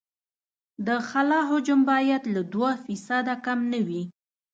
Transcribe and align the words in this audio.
د 0.87 0.89
خلا 1.07 1.39
حجم 1.49 1.79
باید 1.91 2.23
له 2.35 2.41
دوه 2.53 2.71
فیصده 2.85 3.35
کم 3.45 3.59
نه 3.71 3.79
وي 3.87 4.03